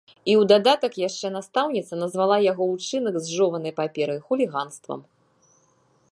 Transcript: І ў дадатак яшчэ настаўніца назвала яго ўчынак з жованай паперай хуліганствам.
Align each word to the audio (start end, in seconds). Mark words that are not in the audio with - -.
І 0.09 0.31
ў 0.39 0.43
дадатак 0.51 0.93
яшчэ 1.07 1.27
настаўніца 1.35 1.93
назвала 2.03 2.37
яго 2.51 2.63
ўчынак 2.73 3.15
з 3.27 3.35
жованай 3.41 3.73
паперай 3.81 4.17
хуліганствам. 4.31 4.99